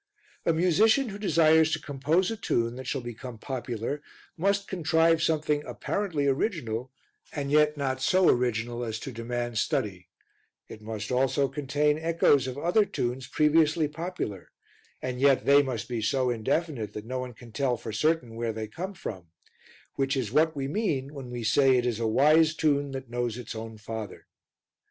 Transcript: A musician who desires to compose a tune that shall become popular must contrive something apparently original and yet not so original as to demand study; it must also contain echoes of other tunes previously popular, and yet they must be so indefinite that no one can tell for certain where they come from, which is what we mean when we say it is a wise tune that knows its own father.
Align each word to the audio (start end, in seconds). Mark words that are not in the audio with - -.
A 0.47 0.51
musician 0.51 1.09
who 1.09 1.19
desires 1.19 1.69
to 1.73 1.79
compose 1.79 2.31
a 2.31 2.35
tune 2.35 2.75
that 2.77 2.87
shall 2.87 3.01
become 3.01 3.37
popular 3.37 4.01
must 4.35 4.67
contrive 4.67 5.21
something 5.21 5.63
apparently 5.63 6.25
original 6.25 6.91
and 7.33 7.51
yet 7.51 7.77
not 7.77 8.01
so 8.01 8.27
original 8.27 8.83
as 8.83 8.97
to 9.01 9.11
demand 9.11 9.59
study; 9.59 10.07
it 10.67 10.81
must 10.81 11.11
also 11.11 11.47
contain 11.47 11.99
echoes 11.99 12.47
of 12.47 12.57
other 12.57 12.83
tunes 12.83 13.27
previously 13.27 13.87
popular, 13.87 14.49
and 15.03 15.19
yet 15.21 15.45
they 15.45 15.61
must 15.61 15.87
be 15.87 16.01
so 16.01 16.31
indefinite 16.31 16.93
that 16.93 17.05
no 17.05 17.19
one 17.19 17.35
can 17.35 17.51
tell 17.51 17.77
for 17.77 17.91
certain 17.91 18.33
where 18.33 18.53
they 18.53 18.67
come 18.67 18.95
from, 18.95 19.27
which 19.97 20.17
is 20.17 20.31
what 20.31 20.55
we 20.55 20.67
mean 20.67 21.13
when 21.13 21.29
we 21.29 21.43
say 21.43 21.77
it 21.77 21.85
is 21.85 21.99
a 21.99 22.07
wise 22.07 22.55
tune 22.55 22.89
that 22.89 23.07
knows 23.11 23.37
its 23.37 23.53
own 23.53 23.77
father. 23.77 24.25